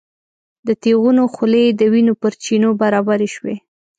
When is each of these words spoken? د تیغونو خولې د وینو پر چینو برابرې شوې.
د 0.67 0.69
تیغونو 0.81 1.23
خولې 1.33 1.63
د 1.69 1.81
وینو 1.93 2.13
پر 2.21 2.33
چینو 2.43 2.69
برابرې 2.81 3.29
شوې. 3.35 3.55